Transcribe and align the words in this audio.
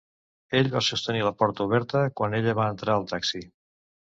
Ell 0.59 0.69
va 0.75 0.79
sostenir 0.87 1.21
la 1.27 1.33
porta 1.41 1.67
oberta 1.67 2.01
quan 2.21 2.37
ella 2.39 2.57
va 2.63 2.67
entrar 2.75 2.97
al 2.97 3.07
taxi. 3.15 3.45